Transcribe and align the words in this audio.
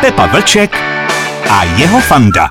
Pepa 0.00 0.26
Vlček 0.26 0.70
a 1.50 1.64
jeho 1.64 2.00
fanda. 2.00 2.46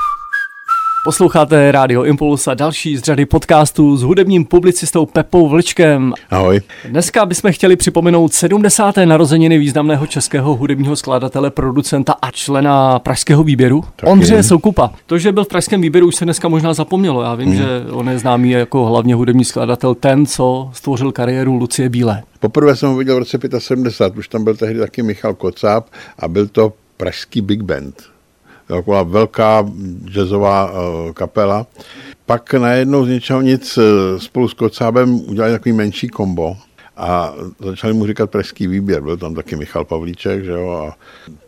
Posloucháte 1.04 1.72
Rádio 1.72 2.04
Impuls 2.04 2.48
a 2.48 2.54
další 2.54 2.98
z 2.98 3.02
řady 3.02 3.26
podcastů 3.26 3.98
s 3.98 4.02
hudebním 4.04 4.46
publicistou 4.46 5.06
Pepou 5.06 5.50
Vlčkem. 5.50 6.14
Ahoj. 6.30 6.62
Dneska 6.90 7.26
bychom 7.26 7.52
chtěli 7.52 7.76
připomenout 7.76 8.34
70. 8.34 8.96
narozeniny 9.06 9.58
významného 9.58 10.08
českého 10.08 10.56
hudebního 10.56 10.96
skladatele, 10.96 11.52
producenta 11.52 12.16
a 12.22 12.32
člena 12.32 13.00
pražského 13.00 13.44
výběru, 13.44 13.84
Tak 13.96 14.10
Ondřeje 14.10 14.40
je. 14.40 14.44
Soukupa. 14.44 14.92
To, 15.06 15.18
že 15.18 15.32
byl 15.32 15.44
v 15.44 15.48
pražském 15.48 15.82
výběru, 15.82 16.08
už 16.08 16.16
se 16.16 16.26
dneska 16.26 16.48
možná 16.48 16.74
zapomnělo. 16.74 17.22
Já 17.22 17.36
vím, 17.36 17.48
Hmm. 17.48 17.58
že 17.58 17.66
on 17.92 18.10
je 18.10 18.20
známý 18.20 18.52
jako 18.52 18.86
hlavně 18.86 19.16
hudební 19.16 19.46
skladatel, 19.46 19.96
ten, 19.96 20.26
co 20.26 20.70
stvořil 20.74 21.12
kariéru 21.12 21.56
Lucie 21.56 21.90
Bílé. 21.90 22.24
Poprvé 22.40 22.76
jsem 22.76 22.90
ho 22.90 22.96
viděl 22.96 23.16
v 23.16 23.20
roce 23.20 23.38
75, 23.60 24.20
už 24.20 24.28
tam 24.28 24.44
byl 24.44 24.56
tehdy 24.56 24.80
taky 24.80 25.04
Michal 25.04 25.34
Kocáb 25.34 25.86
a 26.20 26.28
byl 26.28 26.48
to 26.48 26.74
pražský 26.98 27.42
big 27.42 27.62
band. 27.62 28.04
Taková 28.68 29.04
velká 29.04 29.66
jazzová 30.06 30.72
uh, 30.72 31.12
kapela. 31.12 31.68
Pak 32.26 32.54
najednou 32.54 33.06
z 33.06 33.10
něčeho 33.10 33.42
nic 33.42 33.78
eh, 33.78 34.20
spolu 34.20 34.48
s 34.48 34.54
Kocábem 34.54 35.30
udělali 35.30 35.54
takový 35.54 35.74
menší 35.74 36.08
kombo 36.08 36.58
a 36.98 37.34
začali 37.60 37.94
mu 37.94 38.08
říkat 38.08 38.30
pražský 38.30 38.68
výběr. 38.68 39.02
Byl 39.02 39.18
tam 39.18 39.36
taky 39.36 39.56
Michal 39.56 39.86
Pavlíček, 39.86 40.44
že 40.44 40.52
jo, 40.52 40.70
a 40.70 40.98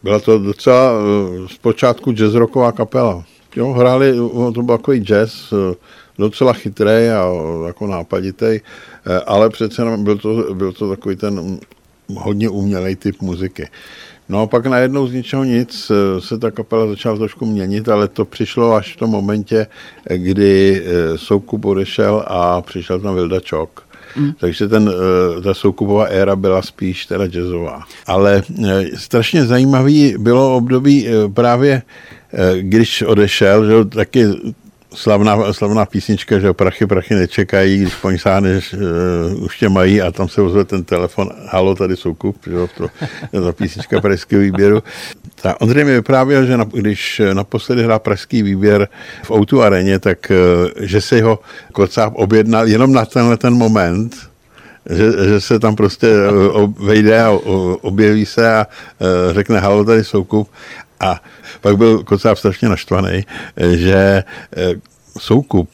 byla 0.03 0.19
to 0.19 0.39
docela 0.39 0.91
uh, 0.91 1.47
zpočátku 1.47 2.11
jazzrocková 2.11 2.71
kapela. 2.71 3.23
Jo, 3.55 3.71
hráli, 3.71 4.13
to 4.53 4.61
byl 4.63 4.77
takový 4.77 4.99
jazz, 4.99 5.53
eh, 5.53 5.75
docela 6.17 6.53
chytrý 6.53 7.09
a 7.09 7.25
eh, 7.25 7.67
jako 7.67 7.87
nápaditý, 7.87 8.59
ale 9.25 9.49
přece 9.49 9.97
byl 9.97 10.17
to, 10.17 10.53
byl 10.53 10.71
to 10.73 10.89
takový 10.89 11.15
ten 11.15 11.33
mm, 11.33 11.59
hodně 12.15 12.49
umělej 12.49 12.95
typ 12.95 13.21
muziky. 13.21 13.67
No 14.29 14.41
a 14.41 14.47
pak 14.47 14.65
najednou 14.65 15.07
z 15.07 15.13
ničeho 15.13 15.43
nic 15.43 15.91
eh, 15.91 16.21
se 16.21 16.37
ta 16.37 16.51
kapela 16.51 16.87
začala 16.87 17.17
trošku 17.17 17.45
měnit, 17.45 17.89
ale 17.89 18.07
to 18.07 18.25
přišlo 18.25 18.73
až 18.73 18.93
v 18.93 18.97
tom 18.97 19.09
momentě, 19.09 19.67
eh, 20.09 20.17
kdy 20.17 20.81
eh, 20.85 21.17
Soukup 21.17 21.65
odešel 21.65 22.23
a 22.27 22.61
přišel 22.61 22.99
tam 22.99 23.15
Vilda 23.15 23.39
Čok. 23.39 23.83
Mm. 24.15 24.31
Takže 24.39 24.67
ten, 24.67 24.91
ta 25.43 25.53
soukupová 25.53 26.05
éra 26.05 26.35
byla 26.35 26.61
spíš 26.61 27.05
teda 27.05 27.27
jazzová. 27.27 27.83
Ale 28.07 28.43
strašně 28.95 29.45
zajímavý 29.45 30.15
bylo 30.17 30.55
období 30.55 31.07
právě, 31.33 31.81
když 32.61 33.01
odešel, 33.01 33.65
že 33.65 33.85
taky 33.85 34.25
slavná, 34.99 35.53
slavná 35.53 35.85
písnička, 35.85 36.39
že 36.39 36.53
prachy, 36.53 36.87
prachy 36.87 37.15
nečekají, 37.15 37.77
když 37.77 37.95
po 37.95 38.11
ní 38.11 38.19
sáhneš, 38.19 38.73
uh, 38.73 39.43
už 39.43 39.57
tě 39.57 39.69
mají 39.69 40.01
a 40.01 40.11
tam 40.11 40.29
se 40.29 40.41
ozve 40.41 40.65
ten 40.65 40.83
telefon, 40.83 41.29
halo, 41.47 41.75
tady 41.75 41.95
soukup, 41.95 42.37
že 42.47 42.55
to, 42.77 42.87
ta 43.31 43.51
písnička 43.51 44.01
pražského 44.01 44.41
výběru. 44.41 44.83
Ta 45.41 45.61
Ondřej 45.61 45.83
mi 45.83 45.93
vyprávěl, 45.93 46.45
že 46.45 46.57
na, 46.57 46.63
když 46.63 47.21
naposledy 47.33 47.83
hrál 47.83 47.99
pražský 47.99 48.43
výběr 48.43 48.87
v 49.23 49.31
Outu 49.31 49.61
areně, 49.61 49.99
tak 49.99 50.31
uh, 50.31 50.85
že 50.85 51.01
se 51.01 51.21
ho 51.21 51.39
Kocáb 51.71 52.13
objednal 52.15 52.67
jenom 52.67 52.93
na 52.93 53.05
tenhle 53.05 53.37
ten 53.37 53.53
moment, 53.53 54.15
že, 54.89 55.11
že 55.29 55.41
se 55.41 55.59
tam 55.59 55.75
prostě 55.75 56.07
vejde 56.79 57.23
a 57.23 57.31
objeví 57.81 58.25
se 58.25 58.53
a 58.53 58.67
řekne, 59.31 59.59
halo, 59.59 59.85
tady 59.85 60.03
soukup. 60.03 60.49
A 60.99 61.21
pak 61.61 61.77
byl 61.77 62.03
Kocáb 62.03 62.37
strašně 62.37 62.69
naštvaný, 62.69 63.25
že 63.75 64.23
eh, 64.57 64.73
Soukup 65.19 65.69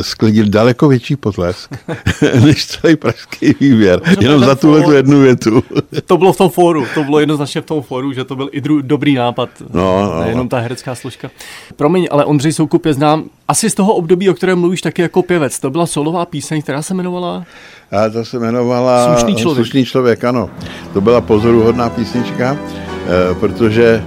sklidil 0.00 0.48
daleko 0.48 0.88
větší 0.88 1.16
potlesk 1.16 1.70
než 2.44 2.66
celý 2.66 2.96
pražský 2.96 3.54
výběr. 3.60 4.00
Jenom 4.20 4.40
za 4.40 4.54
tuhle 4.54 4.82
tu 4.82 4.92
jednu 4.92 5.20
větu. 5.20 5.62
To 6.06 6.16
bylo 6.16 6.32
v 6.32 6.36
tom 6.36 6.50
fóru, 6.50 6.86
to 6.94 7.04
bylo 7.04 7.20
jednoznačně 7.20 7.60
v 7.60 7.64
tom 7.64 7.82
fóru, 7.82 8.12
že 8.12 8.24
to 8.24 8.36
byl 8.36 8.48
i 8.52 8.60
dru- 8.60 8.82
dobrý 8.82 9.14
nápad, 9.14 9.48
No, 9.72 10.02
no, 10.14 10.20
nejenom 10.20 10.46
no. 10.46 10.48
ta 10.48 10.58
herecká 10.58 10.94
složka. 10.94 11.30
Promiň, 11.76 12.08
ale 12.10 12.24
Ondřej 12.24 12.52
Soukup 12.52 12.86
je 12.86 12.94
znám 12.94 13.24
asi 13.48 13.70
z 13.70 13.74
toho 13.74 13.94
období, 13.94 14.30
o 14.30 14.34
kterém 14.34 14.58
mluvíš 14.58 14.80
taky 14.82 15.02
jako 15.02 15.22
pěvec. 15.22 15.60
To 15.60 15.70
byla 15.70 15.86
solová 15.86 16.26
píseň, 16.26 16.62
která 16.62 16.82
se 16.82 16.94
jmenovala... 16.94 17.44
A 17.90 18.08
to 18.08 18.24
se 18.24 18.36
jmenovala 18.36 19.16
Slušný 19.16 19.36
člověk. 19.36 19.66
Slušný 19.66 19.84
člověk, 19.84 20.24
ano. 20.24 20.50
To 20.92 21.00
byla 21.00 21.20
pozoruhodná 21.20 21.90
písnička, 21.90 22.58
eh, 22.60 23.34
protože 23.40 24.04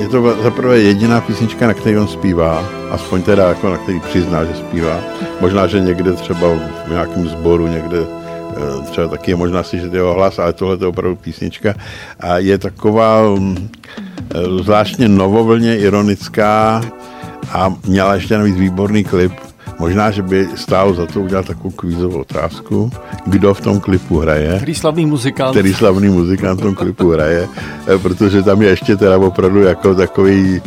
je 0.00 0.08
to 0.08 0.42
za 0.42 0.50
prvé 0.50 0.78
jediná 0.78 1.20
písnička, 1.20 1.66
na 1.66 1.74
které 1.74 2.00
on 2.00 2.08
zpívá, 2.08 2.64
aspoň 2.90 3.22
teda 3.22 3.48
jako 3.48 3.70
na 3.70 3.78
který 3.78 4.00
přizná, 4.00 4.44
že 4.44 4.54
zpívá. 4.54 5.00
Možná, 5.40 5.66
že 5.66 5.80
někde 5.80 6.12
třeba 6.12 6.48
v 6.86 6.90
nějakém 6.90 7.28
sboru, 7.28 7.66
někde 7.66 7.98
eh, 8.00 8.90
třeba 8.90 9.08
taky 9.08 9.30
je 9.30 9.36
možná 9.36 9.62
slyšet 9.62 9.94
jeho 9.94 10.14
hlas, 10.14 10.38
ale 10.38 10.52
tohle 10.52 10.76
to 10.76 10.84
je 10.84 10.88
opravdu 10.88 11.16
písnička. 11.16 11.74
A 12.20 12.38
je 12.38 12.58
taková 12.58 13.34
mm, 13.34 13.68
eh, 14.34 14.62
zvláštně 14.62 15.08
novovlně 15.08 15.78
ironická 15.78 16.82
a 17.52 17.74
měla 17.86 18.14
ještě 18.14 18.38
navíc 18.38 18.56
výborný 18.56 19.04
klip. 19.04 19.32
Možná, 19.78 20.10
že 20.10 20.22
by 20.22 20.48
stálo 20.56 20.94
za 20.94 21.06
to 21.06 21.20
udělat 21.20 21.46
takovou 21.46 21.70
kvízovou 21.70 22.20
otázku, 22.20 22.90
kdo 23.26 23.54
v 23.54 23.60
tom 23.60 23.80
klipu 23.80 24.18
hraje 24.18 24.56
Který 24.56 24.74
slavný 24.74 25.06
muzikant. 25.06 25.50
který 25.50 25.74
slavný 25.74 26.08
muzikant 26.08 26.60
v 26.60 26.62
tom 26.62 26.74
klipu 26.74 27.10
hraje, 27.10 27.48
eh, 27.94 27.98
protože 27.98 28.42
tam 28.42 28.62
je 28.62 28.68
ještě 28.68 28.96
teda 28.96 29.18
opravdu 29.18 29.62
jako 29.62 29.94
takový 29.94 30.62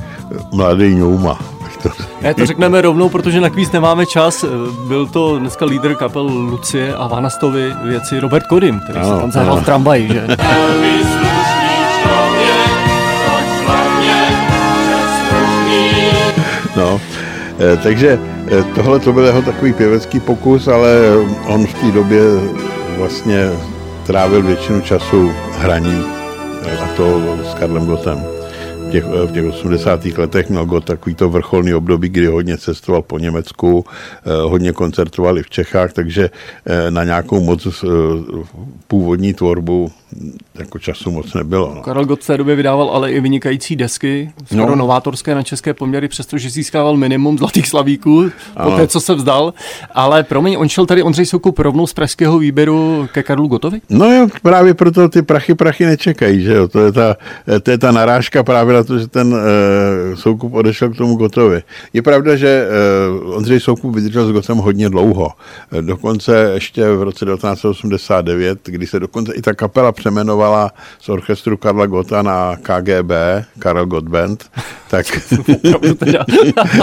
mladý 0.54 0.96
ňouma. 0.96 1.40
Ne, 2.22 2.34
to 2.34 2.46
řekneme 2.46 2.82
rovnou, 2.82 3.10
protože 3.10 3.42
na 3.42 3.50
kvíz 3.50 3.72
nemáme 3.72 4.06
čas. 4.06 4.46
Byl 4.88 5.06
to 5.08 5.40
dneska 5.40 5.66
lídr 5.66 5.96
kapel 5.96 6.22
Lucie 6.24 6.96
a 6.96 7.08
Vanastovy 7.08 7.74
věci 7.84 8.20
Robert 8.20 8.48
Kodym, 8.48 8.80
který 8.80 9.00
se 9.04 9.12
Ano, 9.12 9.20
tam 9.20 9.32
zahrál 9.32 9.58
v 9.58 9.66
tramvaji, 9.66 10.08
že? 10.08 10.28
No, 16.76 17.02
eh, 17.60 17.78
takže 17.84 18.20
eh, 18.41 18.41
tohle 18.76 19.00
to 19.00 19.14
byl 19.14 19.26
jeho 19.26 19.42
takový 19.42 19.74
pěvecký 19.74 20.20
pokus, 20.20 20.68
ale 20.68 20.98
on 21.48 21.68
v 21.68 21.74
té 21.74 21.92
době 21.92 22.22
vlastně 22.98 23.50
trávil 24.06 24.42
většinu 24.42 24.82
času 24.82 25.32
hraním 25.58 26.06
eh, 26.66 26.78
a 26.78 26.88
to 26.98 27.22
s 27.52 27.54
Karlem 27.54 27.86
Gotem. 27.86 28.41
V 28.92 29.00
těch, 29.00 29.06
eh, 29.24 29.28
v 29.28 29.32
těch 29.32 29.46
80. 29.46 30.18
letech 30.18 30.50
měl 30.50 30.66
Gott 30.66 30.86
takový 30.86 31.16
to 31.16 31.30
vrcholný 31.30 31.74
období, 31.74 32.10
kdy 32.10 32.26
hodně 32.26 32.58
cestoval 32.58 33.02
po 33.02 33.20
Německu, 33.20 33.86
eh, 33.88 34.30
hodně 34.44 34.72
koncertoval 34.72 35.38
i 35.38 35.44
v 35.44 35.50
Čechách, 35.50 35.94
takže 35.94 36.30
eh, 36.66 36.92
na 36.92 37.04
nějakou 37.04 37.44
moc 37.44 37.68
původní 38.88 39.34
tvorbu 39.34 39.92
jako 40.56 40.80
času 40.80 41.12
moc 41.12 41.34
nebylo. 41.34 41.72
No. 41.76 41.82
Karel 41.82 42.06
Gott 42.06 42.24
v 42.24 42.28
té 42.28 42.38
době 42.38 42.56
vydával 42.56 42.90
ale 42.90 43.12
i 43.12 43.20
vynikající 43.20 43.76
desky, 43.76 44.32
skoro 44.46 44.62
no. 44.62 44.70
No. 44.70 44.76
novátorské 44.76 45.36
na 45.36 45.44
české 45.44 45.74
poměry, 45.74 46.08
přestože 46.08 46.50
získával 46.50 46.98
minimum 46.98 47.38
zlatých 47.38 47.68
slavíků 47.68 48.30
po 48.54 48.60
Ano. 48.60 48.78
té, 48.78 48.88
co 48.88 49.00
se 49.00 49.14
vzdal. 49.16 49.54
Ale 49.96 50.24
promiň, 50.24 50.56
on 50.60 50.70
šel 50.70 50.86
tady 50.86 51.04
Ondřej 51.04 51.26
Soukup 51.26 51.60
rovnou 51.60 51.88
z 51.88 51.94
pražského 51.94 52.40
výběru 52.40 53.08
ke 53.12 53.24
Karlu 53.24 53.48
Gotovi? 53.48 53.82
No 53.90 54.12
jo, 54.12 54.28
právě 54.42 54.74
proto 54.74 55.10
ty 55.10 55.22
prachy 55.22 55.56
prachy 55.56 55.86
nečekají, 55.86 56.42
že 56.42 56.54
jo. 56.54 56.68
To 56.68 56.80
je 56.80 56.92
ta, 56.92 57.16
to 57.64 57.72
je 57.72 57.78
ta 57.78 57.92
narážka 57.92 58.44
právě 58.44 58.74
na 58.74 58.81
to, 58.84 59.00
že 59.00 59.08
ten 59.08 59.34
uh, 59.34 59.40
Soukup 60.16 60.54
odešel 60.54 60.90
k 60.90 60.98
tomu 60.98 61.16
Gotovi. 61.16 61.64
Je 61.94 62.02
pravda, 62.02 62.36
že 62.36 62.68
uh, 63.24 63.36
Ondřej 63.36 63.60
Soukup 63.60 63.96
vydržel 63.96 64.28
s 64.28 64.32
Gotem 64.32 64.58
hodně 64.58 64.90
dlouho. 64.90 65.30
Eh, 65.72 65.82
Dokonce 65.82 66.52
ještě 66.54 66.90
v 66.92 67.04
roce 67.04 67.26
1989, 67.26 68.60
kdy 68.66 68.88
se 68.88 69.00
dokonce 69.00 69.34
i 69.34 69.42
ta 69.42 69.54
kapela 69.54 69.92
přemenovala 69.92 70.72
z 71.00 71.10
orchestru 71.10 71.58
Karla 71.58 71.86
Gota 71.86 72.22
na 72.22 72.56
KGB, 72.62 73.12
Karel 73.60 73.86
Gott 73.86 74.08
Band, 74.08 74.46
tak 74.90 75.06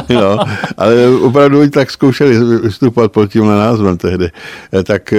no, 0.09 0.38
ale 0.76 0.94
opravdu 1.22 1.70
tak 1.70 1.91
zkoušeli 1.91 2.59
vystupovat 2.62 3.12
pod 3.12 3.32
tímhle 3.32 3.56
názvem 3.59 3.97
tehdy. 3.97 4.30
Eh, 4.72 4.82
Tak 4.82 5.12
eh, 5.12 5.19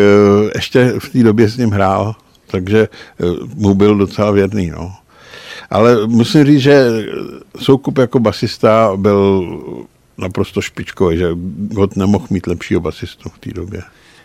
ještě 0.55 0.93
v 0.99 1.09
té 1.09 1.23
době 1.23 1.49
s 1.49 1.57
ním 1.57 1.69
hrál, 1.69 2.15
takže 2.51 2.87
mu 3.55 3.75
byl 3.75 3.95
docela 3.95 4.31
věrný. 4.31 4.69
No. 4.69 4.91
Ale 5.69 6.07
musím 6.07 6.45
říct, 6.45 6.61
že 6.61 7.05
Soukup 7.59 7.97
jako 7.97 8.19
basista 8.19 8.91
byl 8.95 9.47
naprosto 10.17 10.61
špičkový, 10.61 11.17
že 11.17 11.29
God 11.57 11.95
nemohl 11.95 12.25
mít 12.29 12.47
lepšího 12.47 12.79
basistu 12.79 13.29
v 13.29 13.39
té 13.39 13.49
době. 13.53 13.81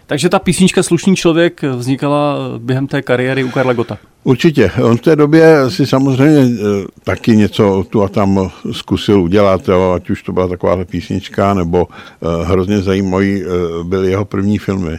Takže 0.07 0.29
ta 0.29 0.39
písnička 0.39 0.83
Slušný 0.83 1.17
člověk 1.17 1.63
vznikala 1.63 2.39
během 2.59 2.87
té 2.87 3.03
kariéry 3.03 3.45
u 3.45 3.51
Karla 3.51 3.73
Gota. 3.73 3.99
Určitě. 4.25 4.71
On 4.83 4.97
v 4.97 5.01
té 5.01 5.17
době 5.17 5.71
si 5.71 5.87
samozřejmě 5.87 6.41
eh, 6.41 6.87
taky 7.05 7.37
něco 7.37 7.87
tu 7.91 8.03
a 8.03 8.09
tam 8.09 8.51
zkusil 8.73 9.23
udělat, 9.23 9.69
jo, 9.69 9.93
ať 9.93 10.11
už 10.11 10.23
to 10.23 10.33
byla 10.33 10.49
taková 10.49 10.85
písnička, 10.85 11.55
nebo 11.55 11.89
eh, 11.91 12.45
hrozně 12.45 12.81
zajímavý 12.81 13.43
eh, 13.43 13.49
byly 13.85 14.11
jeho 14.11 14.25
první 14.25 14.59
filmy. 14.59 14.99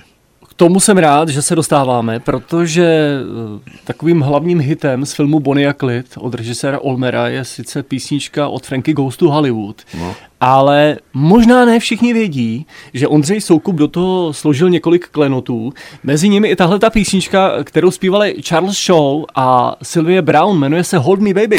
Tomu 0.58 0.80
jsem 0.80 0.98
rád, 0.98 1.30
že 1.30 1.42
se 1.42 1.56
dostáváme, 1.56 2.20
protože 2.20 2.86
eh, 2.86 3.72
takovým 3.84 4.22
hlavním 4.22 4.60
hitem 4.60 5.06
z 5.06 5.14
filmu 5.14 5.40
Bonnie 5.40 5.68
a 5.70 5.74
Clyde 5.74 6.04
od 6.18 6.34
režiséra 6.34 6.80
Olmera 6.80 7.28
je 7.28 7.46
sice 7.46 7.84
písnička 7.84 8.48
od 8.48 8.66
Frankie 8.66 8.96
Goes 8.96 9.18
to 9.18 9.32
Hollywood. 9.32 9.82
No. 10.00 10.16
Ale 10.42 10.98
možná 11.14 11.66
ne 11.66 11.80
všichni 11.80 12.14
vědí, 12.14 12.66
že 12.94 13.08
Ondřej 13.08 13.42
Soukup 13.42 13.76
do 13.76 13.88
toho 13.88 14.34
složil 14.34 14.70
několik 14.70 15.08
klenotů. 15.08 15.74
Mezi 16.04 16.30
nimi 16.30 16.48
i 16.48 16.56
tahle 16.56 16.80
ta 16.80 16.90
písnička, 16.90 17.64
kterou 17.64 17.92
zpívali 17.92 18.36
Charles 18.42 18.78
Shaw 18.78 19.24
a 19.36 19.76
Sylvia 19.84 20.22
Brown, 20.22 20.60
jmenuje 20.60 20.84
se 20.84 20.98
Hold 20.98 21.20
Me 21.20 21.34
Baby. 21.34 21.58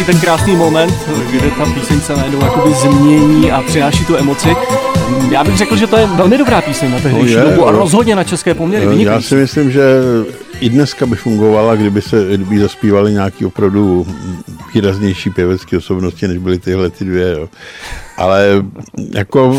Přichází 0.00 0.04
ten 0.12 0.20
krásný 0.20 0.56
moment, 0.56 0.94
kde 1.30 1.50
ta 1.50 1.64
píseň 1.64 2.00
se 2.00 2.16
najednou 2.16 2.40
jakoby 2.40 2.74
změní 2.74 3.50
a 3.50 3.62
přináší 3.62 4.04
tu 4.04 4.16
emoci. 4.16 4.48
Já 5.30 5.44
bych 5.44 5.56
řekl, 5.56 5.76
že 5.76 5.86
to 5.86 5.96
je 5.96 6.06
velmi 6.06 6.38
dobrá 6.38 6.60
píseň 6.60 6.90
na 6.90 7.00
tehdejší 7.00 7.36
no 7.36 7.44
dobu 7.44 7.66
a 7.66 7.70
rozhodně 7.70 8.16
na 8.16 8.24
české 8.24 8.54
poměry. 8.54 8.86
No, 8.86 8.92
já 8.92 9.20
si 9.20 9.34
myslím, 9.34 9.70
že 9.70 9.82
i 10.60 10.68
dneska 10.68 11.06
by 11.06 11.16
fungovala, 11.16 11.76
kdyby 11.76 12.02
se 12.02 12.26
kdyby 12.36 12.60
zaspívali 12.60 13.12
nějaký 13.12 13.46
opravdu 13.46 14.06
výraznější 14.74 15.30
pěvecké 15.30 15.76
osobnosti, 15.76 16.28
než 16.28 16.38
byly 16.38 16.58
tyhle 16.58 16.90
ty 16.90 17.04
dvě. 17.04 17.32
Jo. 17.32 17.48
Ale 18.16 18.64
jako 19.14 19.56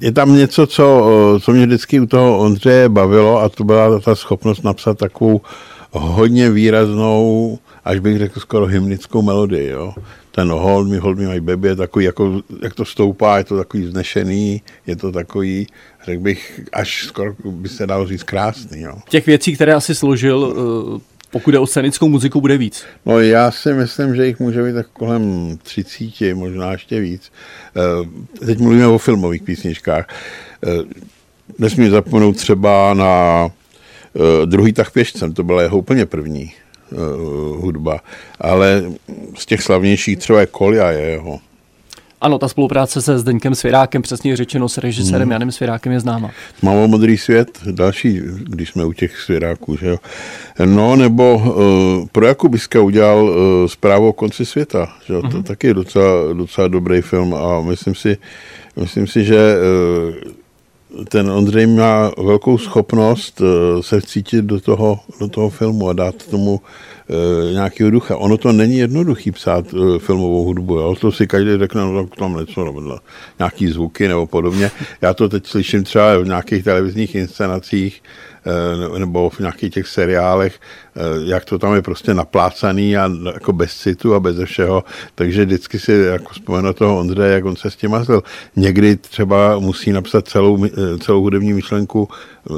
je 0.00 0.12
tam 0.12 0.36
něco, 0.36 0.66
co, 0.66 1.06
co 1.42 1.52
mě 1.52 1.66
vždycky 1.66 2.00
u 2.00 2.06
toho 2.06 2.38
Ondřeje 2.38 2.88
bavilo 2.88 3.40
a 3.40 3.48
to 3.48 3.64
byla 3.64 4.00
ta 4.00 4.14
schopnost 4.14 4.64
napsat 4.64 4.98
takovou 4.98 5.40
hodně 5.92 6.50
výraznou 6.50 7.58
až 7.86 7.98
bych 7.98 8.18
řekl 8.18 8.40
skoro 8.40 8.66
hymnickou 8.66 9.22
melodii, 9.22 9.68
jo. 9.68 9.94
Ten 10.30 10.48
hold 10.48 10.88
me, 10.88 10.98
hold 10.98 11.18
me 11.18 11.26
my 11.26 11.40
baby 11.40 11.68
je 11.68 11.76
takový, 11.76 12.04
jako, 12.04 12.42
jak 12.62 12.74
to 12.74 12.84
stoupá, 12.84 13.38
je 13.38 13.44
to 13.44 13.56
takový 13.56 13.86
znešený, 13.86 14.62
je 14.86 14.96
to 14.96 15.12
takový, 15.12 15.66
řekl 16.04 16.22
bych, 16.22 16.60
až 16.72 17.04
skoro 17.06 17.34
by 17.44 17.68
se 17.68 17.86
dalo 17.86 18.06
říct 18.06 18.22
krásný, 18.22 18.80
jo. 18.80 18.94
Těch 19.08 19.26
věcí, 19.26 19.54
které 19.54 19.74
asi 19.74 19.94
složil, 19.94 20.54
eh, 20.56 21.00
pokud 21.30 21.54
je 21.54 21.60
o 21.60 21.66
scenickou 21.66 22.08
muziku, 22.08 22.40
bude 22.40 22.58
víc? 22.58 22.84
No 23.06 23.20
já 23.20 23.50
si 23.50 23.72
myslím, 23.72 24.16
že 24.16 24.26
jich 24.26 24.40
může 24.40 24.62
být 24.62 24.74
tak 24.74 24.86
kolem 24.86 25.56
30, 25.62 26.34
možná 26.34 26.72
ještě 26.72 27.00
víc. 27.00 27.32
Eh, 27.76 28.46
teď 28.46 28.58
mluvíme 28.58 28.86
o 28.86 28.98
filmových 28.98 29.42
písničkách. 29.42 30.06
Eh, 30.66 30.82
nesmím 31.58 31.90
zapomenout 31.90 32.36
třeba 32.36 32.94
na 32.94 33.48
druhý 34.44 34.72
tah 34.72 34.90
pěšcem, 34.90 35.32
to 35.32 35.42
byla 35.42 35.62
jeho 35.62 35.78
úplně 35.78 36.06
první 36.06 36.52
hudba. 37.56 38.00
Ale 38.40 38.84
z 39.38 39.46
těch 39.46 39.62
slavnějších 39.62 40.18
třeba 40.18 40.40
je 40.40 40.46
Kolia 40.46 40.90
je 40.90 41.00
jeho. 41.00 41.38
Ano, 42.20 42.38
ta 42.38 42.48
spolupráce 42.48 43.02
se 43.02 43.18
Zdeňkem 43.18 43.54
Svěrákem, 43.54 44.02
přesně 44.02 44.36
řečeno 44.36 44.68
s 44.68 44.78
režisérem 44.78 45.22
hmm. 45.22 45.32
Janem 45.32 45.52
Svěrákem 45.52 45.92
je 45.92 46.00
známa. 46.00 46.30
Mám 46.62 46.90
modrý 46.90 47.18
svět, 47.18 47.58
další, 47.70 48.20
když 48.38 48.70
jsme 48.70 48.84
u 48.84 48.92
těch 48.92 49.20
Svěráků, 49.20 49.76
že 49.76 49.88
jo. 49.88 49.96
No, 50.64 50.96
nebo 50.96 51.36
uh, 51.36 52.06
pro 52.12 52.26
Jakubiska 52.26 52.80
udělal 52.80 53.24
uh, 53.24 53.36
zprávu 53.66 54.08
o 54.08 54.12
konci 54.12 54.46
světa, 54.46 54.88
že 55.06 55.14
jo. 55.14 55.20
Hmm. 55.20 55.30
To 55.30 55.36
mhm. 55.36 55.46
taky 55.46 55.66
je 55.66 55.74
docela, 55.74 56.32
docela 56.32 56.68
dobrý 56.68 57.00
film 57.00 57.34
a 57.34 57.60
myslím 57.60 57.94
si, 57.94 58.16
myslím 58.76 59.06
si, 59.06 59.24
že 59.24 59.56
uh, 59.56 60.32
ten 61.08 61.30
Ondřej 61.30 61.66
má 61.66 62.10
velkou 62.18 62.58
schopnost 62.58 63.40
eh, 63.40 63.82
se 63.82 64.00
vcítit 64.00 64.44
do 64.44 64.60
toho, 64.60 65.00
do 65.20 65.28
toho 65.28 65.50
filmu 65.50 65.88
a 65.88 65.92
dát 65.92 66.26
tomu 66.26 66.60
e, 67.10 67.52
nějakého 67.52 67.90
ducha. 67.90 68.16
Ono 68.16 68.36
to 68.36 68.52
není 68.52 68.78
jednoduchý 68.78 69.32
psát 69.32 69.64
e, 69.74 69.98
filmovou 69.98 70.44
hudbu, 70.44 70.76
jo? 70.76 70.94
to 71.00 71.12
si 71.12 71.26
každý 71.26 71.58
řekne, 71.58 71.80
no 71.80 72.06
tam 72.06 72.36
něco, 72.36 72.64
nebo 72.64 72.98
nějaký 73.38 73.68
zvuky 73.68 74.08
nebo 74.08 74.26
podobně. 74.26 74.70
Já 75.00 75.14
to 75.14 75.28
teď 75.28 75.46
slyším 75.46 75.84
třeba 75.84 76.18
v 76.18 76.26
nějakých 76.26 76.64
televizních 76.64 77.14
inscenacích, 77.14 78.02
Eh, 78.02 78.35
nebo 78.98 79.30
v 79.30 79.38
nějakých 79.38 79.74
těch 79.74 79.86
seriálech, 79.86 80.60
eh, 80.96 81.00
jak 81.24 81.44
to 81.44 81.58
tam 81.58 81.74
je 81.74 81.82
prostě 81.82 82.14
naplácaný 82.14 82.96
a 82.96 83.10
jako 83.34 83.52
bez 83.52 83.76
citu 83.76 84.14
a 84.14 84.20
bez 84.20 84.36
všeho, 84.44 84.84
takže 85.14 85.44
vždycky 85.44 85.78
si 85.78 85.92
jako 85.92 86.32
vzpomenu 86.32 86.72
toho 86.72 86.98
Ondřeje, 86.98 87.34
jak 87.34 87.44
on 87.44 87.56
se 87.56 87.70
s 87.70 87.76
tím 87.76 87.90
mazl. 87.90 88.22
Někdy 88.56 88.96
třeba 88.96 89.58
musí 89.58 89.92
napsat 89.92 90.28
celou, 90.28 90.64
eh, 90.64 90.98
celou 90.98 91.20
hudební 91.20 91.52
myšlenku 91.52 92.08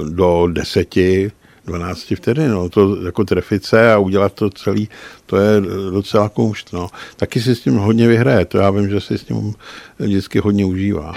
do 0.09 0.49
deseti, 0.53 1.33
12 1.67 2.17
vteřin, 2.17 2.51
no, 2.51 2.69
to 2.69 3.05
jako 3.05 3.25
trefit 3.25 3.65
se 3.65 3.93
a 3.93 3.99
udělat 3.99 4.33
to 4.33 4.51
celý, 4.51 4.89
to 5.27 5.37
je 5.37 5.61
docela 5.91 6.29
koušt, 6.29 6.73
no. 6.73 6.89
Taky 7.17 7.41
si 7.41 7.55
s 7.55 7.61
tím 7.61 7.77
hodně 7.77 8.09
vyhraje, 8.09 8.45
to 8.45 8.59
já 8.59 8.71
vím, 8.71 8.89
že 8.89 9.01
si 9.01 9.19
s 9.19 9.25
tím 9.25 9.55
vždycky 9.99 10.39
hodně 10.39 10.65
užívá. 10.65 11.15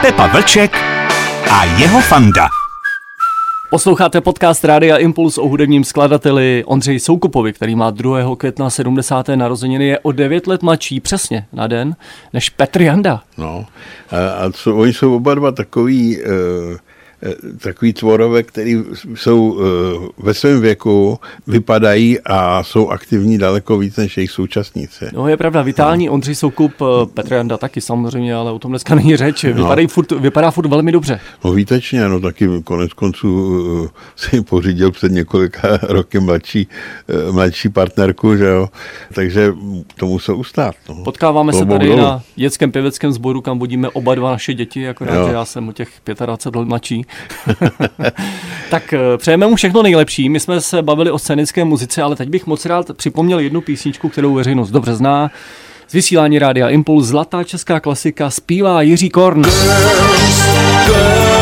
Pepa 0.00 0.26
Vlček 0.26 0.76
a 1.50 1.64
jeho 1.64 2.00
fanda. 2.00 2.59
Posloucháte 3.70 4.20
podcast 4.20 4.64
Rádia 4.64 4.96
Impuls 4.96 5.38
o 5.38 5.48
hudebním 5.48 5.84
skladateli 5.84 6.64
Ondřej 6.66 7.00
Soukupovi, 7.00 7.52
který 7.52 7.76
má 7.76 7.90
2. 7.90 8.36
května 8.36 8.70
70. 8.70 9.28
narozeniny, 9.28 9.86
je 9.86 9.98
o 9.98 10.12
9 10.12 10.46
let 10.46 10.62
mladší 10.62 11.00
přesně 11.00 11.46
na 11.52 11.66
den 11.66 11.96
než 12.32 12.50
Petr 12.50 12.82
Janda. 12.82 13.22
No 13.38 13.66
a, 14.10 14.30
a 14.30 14.50
co, 14.50 14.76
oni 14.76 14.92
jsou 14.92 15.16
oba 15.16 15.34
dva 15.34 15.52
takový 15.52 16.18
uh, 16.22 16.32
takový 17.58 17.92
tvorové, 17.92 18.42
který 18.42 18.76
jsou 19.14 19.60
eh, 19.60 20.08
ve 20.18 20.34
svém 20.34 20.60
věku, 20.60 21.18
vypadají 21.46 22.18
a 22.20 22.62
jsou 22.62 22.88
aktivní 22.88 23.38
daleko 23.38 23.78
víc 23.78 23.96
než 23.96 24.16
jejich 24.16 24.30
současníci. 24.30 25.04
No 25.12 25.28
je 25.28 25.36
pravda, 25.36 25.62
vitální 25.62 26.06
no. 26.06 26.12
Ondřej 26.12 26.34
Soukup, 26.34 26.72
eh, 26.80 27.06
Petr 27.14 27.32
Janda 27.32 27.56
taky 27.56 27.80
samozřejmě, 27.80 28.34
ale 28.34 28.52
o 28.52 28.58
tom 28.58 28.72
dneska 28.72 28.94
není 28.94 29.16
řeč. 29.16 29.44
No. 29.44 29.54
Vypadají 29.54 29.84
no. 29.84 29.88
furt, 29.88 30.12
vypadá 30.12 30.50
furt 30.50 30.66
velmi 30.66 30.92
dobře. 30.92 31.20
No 31.44 31.52
výtečně, 31.52 32.08
no 32.08 32.20
taky 32.20 32.48
konec 32.64 32.92
konců 32.92 33.90
si 34.16 34.42
pořídil 34.42 34.90
před 34.90 35.12
několika 35.12 35.78
roky 35.82 36.20
mladší, 36.20 36.68
mladší 37.30 37.68
partnerku, 37.68 38.36
že 38.36 38.44
jo, 38.44 38.68
takže 39.14 39.52
to 39.96 40.06
musel 40.06 40.36
ustát. 40.36 40.74
No. 40.88 41.04
Potkáváme 41.04 41.52
to 41.52 41.58
se 41.58 41.64
tady 41.64 41.86
dolů. 41.86 41.98
na 41.98 42.22
dětském 42.36 42.72
pěveckém 42.72 43.12
sboru, 43.12 43.40
kam 43.40 43.58
vodíme 43.58 43.88
oba 43.88 44.14
dva 44.14 44.30
naše 44.30 44.54
děti, 44.54 44.88
akorát, 44.88 45.14
jo. 45.14 45.28
já 45.32 45.44
jsem 45.44 45.68
u 45.68 45.72
těch 45.72 45.88
25 46.26 46.58
let 46.58 46.68
mladší. 46.68 47.04
tak 48.70 48.92
eh, 48.92 48.98
přejeme 49.16 49.46
mu 49.46 49.56
všechno 49.56 49.82
nejlepší. 49.82 50.28
My 50.28 50.40
jsme 50.40 50.60
se 50.60 50.82
bavili 50.82 51.10
o 51.10 51.18
scénické 51.18 51.64
muzice, 51.64 52.02
ale 52.02 52.16
teď 52.16 52.28
bych 52.28 52.46
moc 52.46 52.66
rád 52.66 52.96
připomněl 52.96 53.38
jednu 53.38 53.60
písničku, 53.60 54.08
kterou 54.08 54.34
veřejnost 54.34 54.70
dobře 54.70 54.94
zná. 54.94 55.30
Z 55.88 55.92
vysílání 55.92 56.38
Rádia 56.38 56.68
Impuls, 56.68 57.06
zlatá 57.06 57.44
česká 57.44 57.80
klasika, 57.80 58.30
zpívá 58.30 58.82
Jiří 58.82 59.10
Korn. 59.10 59.42
Girls, 59.42 60.42
girls, 60.86 61.39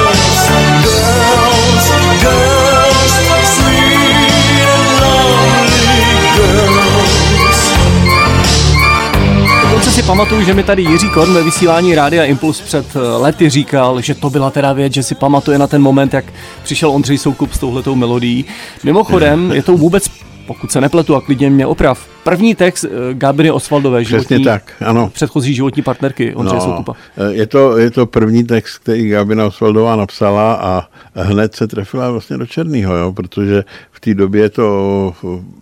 si 9.99 10.05
pamatuju, 10.05 10.43
že 10.43 10.55
mi 10.55 10.63
tady 10.63 10.83
Jiří 10.83 11.11
Korn 11.11 11.35
ve 11.35 11.43
vysílání 11.43 11.95
Rádia 11.95 12.25
Impuls 12.25 12.61
před 12.61 12.97
eh, 12.97 12.99
lety 12.99 13.51
říkal, 13.51 14.01
že 14.01 14.15
to 14.15 14.31
byla 14.31 14.51
teda 14.51 14.73
věc, 14.73 14.93
že 14.93 15.03
si 15.03 15.15
pamatuje 15.15 15.59
na 15.59 15.67
ten 15.67 15.83
moment, 15.83 16.15
jak 16.15 16.25
přišel 16.63 16.91
Ondřej 16.91 17.19
Soukup 17.19 17.53
s 17.53 17.59
touhletou 17.59 17.95
melodií. 17.95 18.45
Mimochodem, 18.85 19.53
je 19.53 19.63
to 19.63 19.77
vůbec 19.77 20.09
pokud 20.47 20.73
se 20.73 20.81
nepletu 20.81 21.15
a 21.15 21.21
klidně 21.21 21.51
mě 21.51 21.67
oprav. 21.67 22.09
První 22.29 22.55
text 22.55 22.85
eh, 22.85 23.15
Gabiny 23.15 23.51
Osvaldové, 23.51 24.05
životní, 24.05 24.45
tak, 24.45 24.73
ano. 24.87 25.11
předchozí 25.15 25.55
životní 25.55 25.83
partnerky 25.83 26.35
Ondřeje 26.35 26.59
no, 26.59 26.65
Soukupa. 26.65 26.93
Eh, 27.17 27.33
je 27.33 27.47
to, 27.47 27.79
je 27.79 27.91
to 27.91 28.07
první 28.07 28.45
text, 28.45 28.79
který 28.79 29.09
Gabina 29.09 29.47
Osvaldová 29.47 29.97
napsala 29.97 30.55
a 30.55 30.89
hned 31.15 31.55
se 31.55 31.67
trefila 31.67 32.11
vlastně 32.11 32.39
do 32.39 32.47
Černýho, 32.47 32.97
jo, 32.97 33.13
protože 33.13 33.65
v 33.93 34.01
té 34.01 34.15
době 34.15 34.49
to 34.49 35.15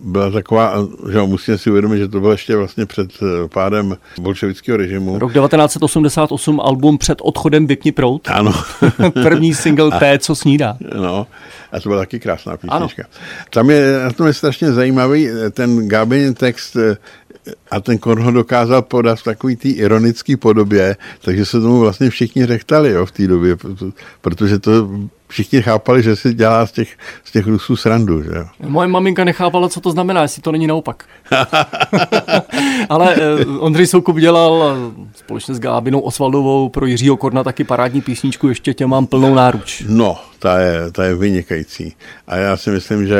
byla 0.03 0.31
taková, 0.31 0.73
že 1.11 1.19
musíme 1.19 1.57
si 1.57 1.69
uvědomit, 1.69 1.97
že 1.97 2.07
to 2.07 2.19
bylo 2.19 2.31
ještě 2.31 2.55
vlastně 2.55 2.85
před 2.85 3.09
eh, 3.21 3.47
pádem 3.47 3.97
bolševického 4.21 4.77
režimu. 4.77 5.19
Rok 5.19 5.33
1988, 5.33 6.59
album 6.59 6.97
před 6.97 7.17
odchodem 7.21 7.67
Vypni 7.67 7.91
prout. 7.91 8.27
Ano. 8.31 8.53
První 9.23 9.53
single 9.53 9.91
Té, 9.99 10.19
co 10.19 10.35
snídá. 10.35 10.77
No, 10.95 11.27
a 11.71 11.79
to 11.79 11.89
byla 11.89 12.01
taky 12.01 12.19
krásná 12.19 12.57
písnička. 12.57 13.03
Ano. 13.03 13.09
Tam 13.49 13.69
je, 13.69 13.99
na 14.03 14.11
tom 14.11 14.27
je 14.27 14.33
strašně 14.33 14.71
zajímavý 14.71 15.29
ten 15.51 15.87
Gabinin 15.87 16.33
text 16.33 16.56
eh, 16.75 16.97
a 17.71 17.79
ten 17.79 17.97
Korn 17.97 18.23
ho 18.23 18.31
dokázal 18.31 18.81
podat 18.81 19.19
v 19.19 19.23
takový 19.23 19.55
té 19.55 19.69
ironické 19.69 20.37
podobě, 20.37 20.95
takže 21.21 21.45
se 21.45 21.61
tomu 21.61 21.79
vlastně 21.79 22.09
všichni 22.09 22.45
řechtali 22.45 22.91
jo, 22.91 23.05
v 23.05 23.11
té 23.11 23.27
době, 23.27 23.57
protože 24.21 24.59
to 24.59 24.89
všichni 25.27 25.61
chápali, 25.61 26.03
že 26.03 26.15
si 26.15 26.33
dělá 26.33 26.65
z 26.67 26.71
těch, 26.71 26.97
z 27.23 27.31
těch 27.31 27.47
Rusů 27.47 27.75
srandu. 27.75 28.23
Že? 28.23 28.45
Moje 28.67 28.87
maminka 28.87 29.23
nechápala, 29.23 29.69
co 29.69 29.81
to 29.81 29.91
znamená, 29.91 30.21
jestli 30.21 30.41
to 30.41 30.51
není 30.51 30.67
naopak. 30.67 31.05
Ale 32.89 33.15
eh, 33.15 33.45
Ondřej 33.45 33.87
Soukup 33.87 34.17
dělal 34.17 34.63
eh, 34.63 35.07
společně 35.15 35.55
s 35.55 35.59
Gábinou 35.59 35.99
Osvaldovou 35.99 36.69
pro 36.69 36.85
Jiřího 36.85 37.17
Korna 37.17 37.43
taky 37.43 37.63
parádní 37.63 38.01
písničku 38.01 38.49
Ještě 38.49 38.73
tě 38.73 38.87
mám 38.87 39.07
plnou 39.07 39.33
náruč. 39.33 39.83
No, 39.87 40.17
ta 40.39 40.59
je, 40.59 40.91
ta 40.91 41.03
je 41.03 41.15
vynikající. 41.15 41.95
A 42.27 42.35
já 42.35 42.57
si 42.57 42.69
myslím, 42.69 43.07
že 43.07 43.17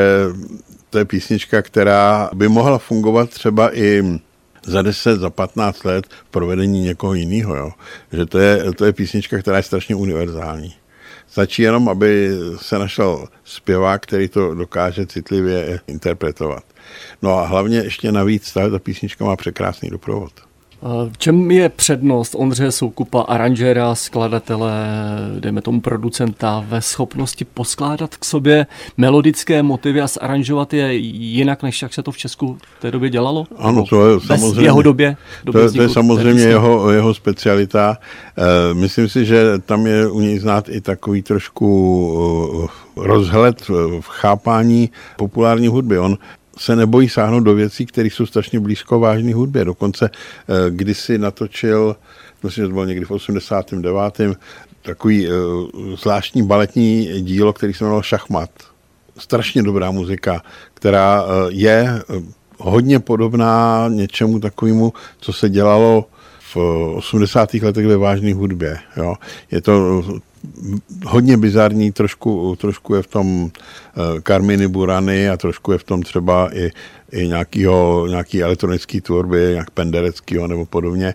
to 0.90 0.98
je 0.98 1.04
písnička, 1.04 1.62
která 1.62 2.30
by 2.34 2.48
mohla 2.48 2.78
fungovat 2.78 3.30
třeba 3.30 3.76
i 3.76 4.02
za 4.64 4.82
10, 4.82 5.20
za 5.20 5.30
15 5.30 5.84
let 5.84 6.06
v 6.06 6.30
provedení 6.30 6.80
někoho 6.80 7.14
jiného. 7.14 7.56
Jo? 7.56 7.70
Že 8.12 8.26
to 8.26 8.38
je, 8.38 8.72
to 8.72 8.84
je 8.84 8.92
písnička, 8.92 9.38
která 9.38 9.56
je 9.56 9.62
strašně 9.62 9.94
univerzální 9.94 10.74
Stačí 11.30 11.62
jenom, 11.62 11.88
aby 11.88 12.30
se 12.56 12.78
našel 12.78 13.28
zpěvák, 13.44 14.02
který 14.02 14.28
to 14.28 14.54
dokáže 14.54 15.06
citlivě 15.06 15.80
interpretovat. 15.86 16.64
No 17.22 17.38
a 17.38 17.46
hlavně 17.46 17.78
ještě 17.78 18.12
navíc 18.12 18.52
ta 18.52 18.78
písnička 18.78 19.24
má 19.24 19.36
překrásný 19.36 19.90
doprovod. 19.90 20.47
V 20.82 21.18
čem 21.18 21.50
je 21.50 21.68
přednost 21.68 22.34
Ondřeje 22.38 22.72
Soukupa, 22.72 23.20
aranžéra, 23.20 23.94
skladatele, 23.94 24.72
dejme 25.40 25.62
tomu 25.62 25.80
producenta, 25.80 26.64
ve 26.68 26.82
schopnosti 26.82 27.44
poskládat 27.44 28.16
k 28.16 28.24
sobě 28.24 28.66
melodické 28.96 29.62
motivy 29.62 30.00
a 30.00 30.06
zaranžovat 30.06 30.74
je 30.74 30.94
jinak, 30.94 31.62
než 31.62 31.82
jak 31.82 31.94
se 31.94 32.02
to 32.02 32.12
v 32.12 32.16
Česku 32.16 32.58
v 32.78 32.80
té 32.80 32.90
době 32.90 33.10
dělalo? 33.10 33.46
Ano, 33.56 33.84
to 33.86 34.10
je 34.10 34.20
samozřejmě. 34.20 34.62
jeho 34.62 34.82
době? 34.82 35.16
době 35.44 35.60
to, 35.60 35.66
je, 35.66 35.72
to 35.72 35.82
je 35.82 35.88
samozřejmě 35.88 36.42
jeho, 36.42 36.90
jeho 36.90 37.14
specialita. 37.14 37.98
E, 38.36 38.74
myslím 38.74 39.08
si, 39.08 39.24
že 39.24 39.58
tam 39.58 39.86
je 39.86 40.08
u 40.08 40.20
něj 40.20 40.38
znát 40.38 40.68
i 40.68 40.80
takový 40.80 41.22
trošku 41.22 41.68
eh, 42.64 42.88
rozhled 42.96 43.68
v 44.00 44.08
chápání 44.08 44.90
populární 45.16 45.68
hudby. 45.68 45.98
On 45.98 46.16
se 46.58 46.76
nebojí 46.76 47.08
sáhnout 47.08 47.40
do 47.40 47.54
věcí, 47.54 47.86
které 47.86 48.08
jsou 48.08 48.26
strašně 48.26 48.60
blízko 48.60 49.00
vážné 49.00 49.34
hudbě. 49.34 49.64
Dokonce 49.64 50.10
eh, 50.10 50.70
kdysi 50.70 51.18
natočil, 51.18 51.96
myslím, 52.42 52.64
že 52.64 52.68
to 52.68 52.72
bylo 52.72 52.84
někdy 52.84 53.04
v 53.04 53.10
89. 53.10 54.20
takový 54.82 55.26
eh, 55.26 55.30
zvláštní 55.96 56.46
baletní 56.46 57.22
dílo, 57.22 57.52
který 57.52 57.74
se 57.74 57.84
jmenoval 57.84 58.02
Šachmat. 58.02 58.50
Strašně 59.18 59.62
dobrá 59.62 59.90
muzika, 59.90 60.42
která 60.74 61.24
eh, 61.24 61.46
je 61.48 62.02
hodně 62.58 62.98
podobná 62.98 63.84
něčemu 63.88 64.40
takovému, 64.40 64.92
co 65.20 65.32
se 65.32 65.48
dělalo 65.48 66.04
v 66.54 66.56
80. 66.56 67.54
letech 67.54 67.86
ve 67.86 67.96
vážné 67.96 68.34
hudbě. 68.34 68.78
Jo. 68.96 69.14
Je 69.50 69.60
to 69.60 70.02
hodně 71.06 71.36
bizarní, 71.36 71.92
trošku, 71.92 72.56
trošku 72.60 72.94
je 72.94 73.02
v 73.02 73.06
tom 73.06 73.50
Karminy 74.22 74.64
eh, 74.64 74.68
Burany 74.68 75.28
a 75.28 75.36
trošku 75.36 75.72
je 75.72 75.78
v 75.78 75.84
tom 75.84 76.02
třeba 76.02 76.56
i, 76.56 76.70
i 77.12 77.28
nějakýho, 77.28 78.06
nějaký 78.06 78.42
elektronický 78.42 79.00
tvorby, 79.00 79.48
nějak 79.52 79.70
pendereckýho 79.70 80.46
nebo 80.46 80.66
podobně. 80.66 81.14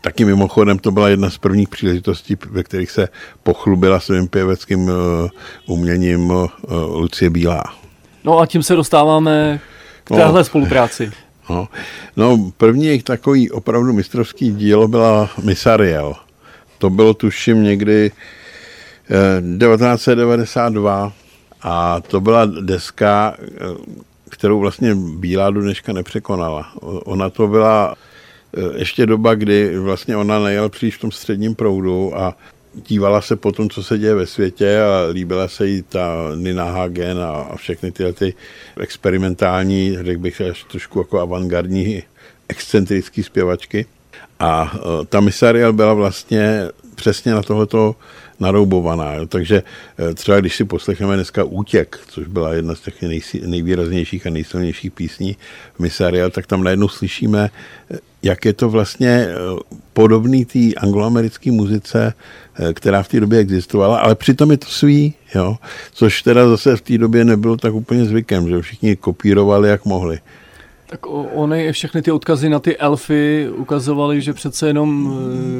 Taky 0.00 0.24
mimochodem 0.24 0.78
to 0.78 0.90
byla 0.90 1.08
jedna 1.08 1.30
z 1.30 1.38
prvních 1.38 1.68
příležitostí, 1.68 2.36
ve 2.50 2.62
kterých 2.62 2.90
se 2.90 3.08
pochlubila 3.42 4.00
svým 4.00 4.28
pěveckým 4.28 4.90
eh, 4.90 5.28
uměním 5.66 6.32
eh, 6.32 6.74
Lucie 6.74 7.30
Bílá. 7.30 7.64
No 8.24 8.38
a 8.38 8.46
tím 8.46 8.62
se 8.62 8.76
dostáváme 8.76 9.60
k 10.04 10.10
no. 10.10 10.16
téhle 10.16 10.40
no. 10.40 10.44
spolupráci. 10.44 11.12
No, 11.50 11.68
no, 12.16 12.50
první 12.56 12.86
jejich 12.86 13.02
takový 13.02 13.50
opravdu 13.50 13.92
mistrovský 13.92 14.52
dílo 14.52 14.88
byla 14.88 15.30
Misariel. 15.42 16.14
To 16.78 16.90
bylo 16.90 17.14
tuším 17.14 17.62
někdy 17.62 18.10
1992 19.08 21.12
a 21.62 22.00
to 22.00 22.20
byla 22.20 22.46
deska, 22.46 23.36
kterou 24.30 24.60
vlastně 24.60 24.94
Bílá 24.94 25.50
do 25.50 25.60
dneška 25.60 25.92
nepřekonala. 25.92 26.72
Ona 26.82 27.30
to 27.30 27.48
byla 27.48 27.94
eh, 28.56 28.78
ještě 28.78 29.06
doba, 29.06 29.34
kdy 29.34 29.78
vlastně 29.78 30.16
ona 30.16 30.38
nejel 30.38 30.68
příliš 30.68 30.96
v 30.96 31.00
tom 31.00 31.10
středním 31.10 31.54
proudu 31.54 32.18
a 32.18 32.36
dívala 32.74 33.20
se 33.20 33.36
po 33.36 33.52
tom, 33.52 33.70
co 33.70 33.82
se 33.82 33.98
děje 33.98 34.14
ve 34.14 34.26
světě 34.26 34.82
a 34.82 35.12
líbila 35.12 35.48
se 35.48 35.66
jí 35.66 35.82
ta 35.82 36.14
Nina 36.34 36.64
Hagen 36.64 37.18
a, 37.18 37.56
všechny 37.56 37.92
tyhle 37.92 38.12
ty 38.12 38.34
experimentální, 38.80 39.96
řekl 40.00 40.20
bych 40.20 40.40
až 40.40 40.64
trošku 40.64 40.98
jako 40.98 41.20
avantgardní 41.20 42.02
excentrické 42.48 43.22
zpěvačky. 43.22 43.86
A 44.38 44.78
ta 45.08 45.20
Misariel 45.20 45.72
byla 45.72 45.94
vlastně 45.94 46.68
přesně 46.94 47.32
na 47.32 47.42
tohoto 47.42 47.96
naroubovaná. 48.40 49.14
Jo. 49.14 49.26
Takže 49.26 49.62
eh, 49.98 50.14
třeba 50.14 50.40
když 50.40 50.56
si 50.56 50.64
poslechneme 50.64 51.14
dneska 51.14 51.44
Útěk, 51.44 52.00
což 52.08 52.26
byla 52.26 52.52
jedna 52.52 52.74
z 52.74 52.80
těch 52.80 52.94
nejvýraznějších 53.46 54.26
a 54.26 54.30
nejsilnějších 54.30 54.92
písní 54.92 55.36
v 55.74 55.80
Misariel, 55.80 56.30
tak 56.30 56.46
tam 56.46 56.64
najednou 56.64 56.88
slyšíme, 56.88 57.50
eh, 57.90 57.98
jak 58.22 58.44
je 58.44 58.52
to 58.52 58.68
vlastně 58.68 59.08
eh, 59.08 59.34
podobný 59.92 60.44
té 60.44 60.74
angloamerické 60.76 61.52
muzice, 61.52 62.14
která 62.72 63.02
v 63.02 63.08
té 63.08 63.20
době 63.20 63.38
existovala, 63.38 63.98
ale 63.98 64.14
přitom 64.14 64.50
je 64.50 64.56
to 64.56 64.66
svý, 64.66 65.14
jo? 65.34 65.56
což 65.92 66.22
teda 66.22 66.48
zase 66.48 66.76
v 66.76 66.80
té 66.80 66.98
době 66.98 67.24
nebylo 67.24 67.56
tak 67.56 67.74
úplně 67.74 68.04
zvykem, 68.04 68.48
že 68.48 68.62
všichni 68.62 68.96
kopírovali, 68.96 69.68
jak 69.68 69.84
mohli. 69.84 70.18
Tak 70.94 71.06
ony 71.32 71.72
všechny 71.72 72.02
ty 72.02 72.10
odkazy 72.10 72.48
na 72.48 72.58
ty 72.58 72.76
elfy 72.76 73.48
ukazovaly, 73.56 74.20
že 74.20 74.32
přece 74.32 74.66
jenom 74.66 75.14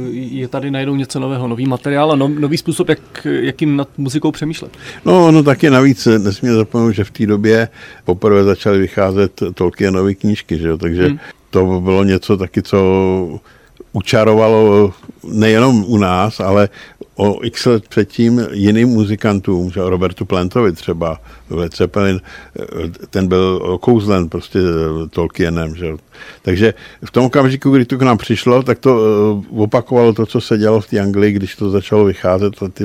eh, 0.08 0.10
je 0.12 0.48
tady 0.48 0.70
najednou 0.70 0.94
něco 0.94 1.20
nového, 1.20 1.48
nový 1.48 1.66
materiál 1.66 2.12
a 2.12 2.16
nový 2.16 2.56
způsob, 2.58 2.88
jak, 2.88 2.98
jakým 3.24 3.76
nad 3.76 3.88
muzikou 3.98 4.32
přemýšlet. 4.32 4.76
No, 5.04 5.30
no 5.30 5.42
taky 5.42 5.70
navíc 5.70 6.06
nesmí 6.06 6.48
zapomenout, 6.48 6.90
že 6.90 7.04
v 7.04 7.10
té 7.10 7.26
době 7.26 7.68
poprvé 8.04 8.44
začaly 8.44 8.78
vycházet 8.78 9.42
Tolkienovy 9.54 10.14
knížky, 10.14 10.58
že 10.58 10.68
jo? 10.68 10.76
takže 10.76 11.06
hmm. 11.06 11.18
to 11.50 11.80
bylo 11.80 12.04
něco 12.04 12.36
taky, 12.36 12.62
co 12.62 12.78
učarovalo 13.92 14.92
nejenom 15.24 15.84
u 15.86 15.98
nás, 15.98 16.40
ale 16.40 16.68
o 17.16 17.44
x 17.44 17.66
let 17.66 17.88
předtím 17.88 18.46
jiným 18.52 18.88
muzikantům, 18.88 19.70
že 19.70 19.80
Robertu 19.80 20.24
Plantovi 20.24 20.72
třeba, 20.72 21.20
Led 21.50 21.76
Zeppelin, 21.76 22.20
ten 23.10 23.28
byl 23.28 23.78
kouzlen 23.80 24.28
prostě 24.28 24.58
Tolkienem, 25.10 25.76
že 25.76 25.86
takže 26.42 26.74
v 27.04 27.10
tom 27.10 27.24
okamžiku, 27.24 27.70
kdy 27.70 27.84
to 27.84 27.98
k 27.98 28.02
nám 28.02 28.18
přišlo, 28.18 28.62
tak 28.62 28.78
to 28.78 28.96
uh, 29.50 29.62
opakovalo 29.62 30.12
to, 30.12 30.26
co 30.26 30.40
se 30.40 30.58
dělo 30.58 30.80
v 30.80 30.86
té 30.86 31.00
Anglii, 31.00 31.32
když 31.32 31.56
to 31.56 31.70
začalo 31.70 32.04
vycházet, 32.04 32.52
ty, 32.72 32.84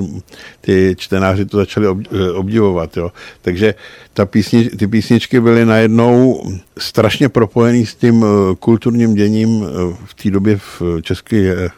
ty 0.62 0.96
čtenáři 0.98 1.46
to 1.46 1.58
začali 1.58 1.88
eh, 1.88 2.32
obdivovat, 2.32 2.98
jo. 2.98 3.12
Takže 3.42 3.76
ta 4.14 4.26
písni, 4.26 4.70
ty 4.70 4.88
písničky 4.88 5.40
byly 5.40 5.66
najednou 5.66 6.44
strašně 6.78 7.30
propojený 7.30 7.86
s 7.86 7.96
tím 7.96 8.22
uh, 8.22 8.56
kulturním 8.60 9.14
děním 9.14 9.66
v 10.06 10.14
té 10.14 10.32
době 10.32 10.58
v 10.58 10.82
České 11.02 11.70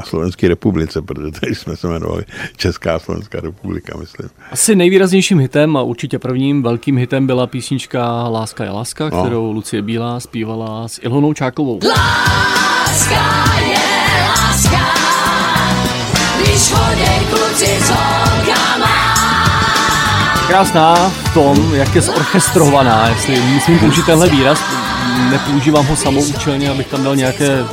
a 0.00 0.02
Slovenské 0.02 0.48
republice, 0.48 1.02
protože 1.02 1.30
tady 1.40 1.54
jsme 1.54 1.76
se 1.76 1.88
jmenovali 1.88 2.24
Česká 2.56 2.94
a 2.94 2.98
Slovenská 2.98 3.40
republika, 3.40 3.98
myslím. 3.98 4.30
Asi 4.50 4.76
nejvýraznějším 4.76 5.38
hitem 5.38 5.76
a 5.76 5.82
určitě 5.82 6.18
prvním 6.18 6.62
velkým 6.62 6.96
hitem 6.96 7.26
byla 7.26 7.46
písnička 7.46 8.28
Láska 8.28 8.64
je 8.64 8.70
láska, 8.70 9.08
no. 9.08 9.22
kterou 9.22 9.52
Lucie 9.52 9.82
Bílá 9.82 10.20
zpívala 10.20 10.88
s 10.88 11.00
Ilonou 11.02 11.32
Čákovou. 11.32 11.80
Láska 11.88 13.44
je 13.60 13.78
láska, 14.28 14.94
když 16.42 16.72
kluci 17.30 17.66
Krásná 20.50 20.94
v 20.94 21.34
tom, 21.34 21.74
jak 21.74 21.94
je 21.94 22.00
zorchestrovaná, 22.00 23.08
jestli 23.08 23.40
musím 23.40 23.78
použít 23.78 24.06
tenhle 24.06 24.28
výraz, 24.28 24.60
nepoužívám 25.30 25.86
ho 25.86 25.96
samoučelně, 25.96 26.70
abych 26.70 26.86
tam 26.86 27.04
dal 27.04 27.16
nějaké 27.16 27.64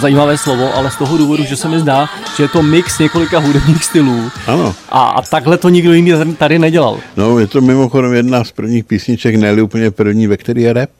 zajímavé 0.00 0.38
slovo, 0.38 0.74
ale 0.74 0.90
z 0.90 0.96
toho 0.96 1.18
důvodu, 1.18 1.44
že 1.44 1.56
se 1.56 1.68
mi 1.68 1.80
zdá, 1.80 2.08
že 2.36 2.42
je 2.42 2.48
to 2.48 2.62
mix 2.62 2.98
několika 2.98 3.38
hudebních 3.38 3.84
stylů. 3.84 4.30
Ano. 4.46 4.74
A, 4.88 5.08
a 5.08 5.22
takhle 5.22 5.58
to 5.58 5.68
nikdo 5.68 5.92
jiný 5.92 6.34
tady 6.38 6.58
nedělal. 6.58 6.98
No, 7.16 7.38
je 7.38 7.46
to 7.46 7.60
mimochodem 7.60 8.12
jedna 8.14 8.44
z 8.44 8.52
prvních 8.52 8.84
písniček, 8.84 9.34
ne 9.36 9.62
úplně 9.62 9.90
první, 9.90 10.26
ve 10.26 10.36
který 10.36 10.62
je 10.62 10.72
rap. 10.72 10.90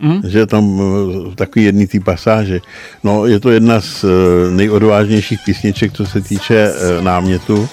Mm. 0.00 0.22
Že 0.24 0.46
tam 0.46 0.80
uh, 0.80 1.34
takový 1.34 1.64
jedný 1.64 1.86
ty 1.86 2.00
pasáže. 2.00 2.60
No, 3.04 3.26
je 3.26 3.40
to 3.40 3.50
jedna 3.50 3.80
z 3.80 4.04
uh, 4.04 4.10
nejodvážnějších 4.50 5.38
písniček, 5.44 5.92
co 5.92 6.06
se 6.06 6.20
týče 6.20 6.72
uh, 6.72 7.04
námětu. 7.04 7.68